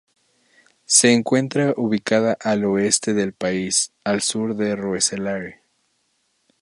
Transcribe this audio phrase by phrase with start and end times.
[0.87, 5.61] Se encuentra ubicada al oeste del país, al sur de Roeselare.